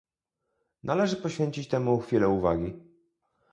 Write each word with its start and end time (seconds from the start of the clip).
Należy 0.83 1.15
poświęcić 1.17 1.67
temu 1.67 1.99
chwilę 1.99 2.29
uwagi 2.29 2.73